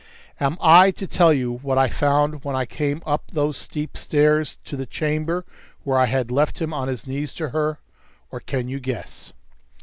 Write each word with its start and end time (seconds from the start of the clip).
Am 0.39 0.57
I 0.61 0.89
to 0.89 1.05
tell 1.05 1.31
you 1.31 1.57
what 1.59 1.77
I 1.77 1.87
found 1.87 2.43
when 2.43 2.55
I 2.55 2.65
came 2.65 3.03
up 3.05 3.25
those 3.33 3.55
steep 3.55 3.95
stairs 3.95 4.57
to 4.65 4.75
the 4.75 4.87
chamber 4.87 5.45
where 5.83 5.99
I 5.99 6.07
had 6.07 6.31
left 6.31 6.59
him 6.59 6.73
on 6.73 6.87
his 6.87 7.05
knees 7.05 7.35
to 7.35 7.49
her? 7.49 7.77
Or 8.31 8.39
can 8.39 8.67
you 8.67 8.79
guess? 8.79 9.33